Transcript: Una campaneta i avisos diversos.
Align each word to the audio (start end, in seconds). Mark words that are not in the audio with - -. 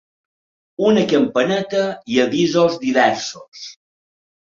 Una 0.85 1.01
campaneta 1.11 1.81
i 2.13 2.17
avisos 2.23 2.79
diversos. 2.87 3.63